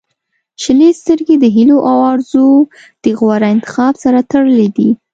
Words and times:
•شنې 0.61 0.89
سترګې 0.99 1.35
د 1.39 1.45
هیلو 1.55 1.77
او 1.89 1.97
آرزووو 2.11 2.69
د 3.03 3.05
غوره 3.19 3.47
انتخاب 3.55 3.93
سره 4.03 4.19
تړلې 4.31 4.67
دي. 4.77 4.89